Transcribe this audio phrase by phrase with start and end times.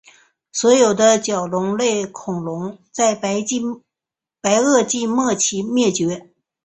[0.51, 6.31] 所有的角龙类恐龙在白垩纪末期灭绝。